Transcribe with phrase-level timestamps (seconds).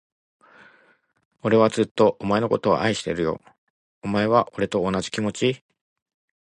[1.43, 3.39] 俺はずっと、お前のことを愛してるよ。
[4.01, 5.63] お前は、俺と同じ気持ち？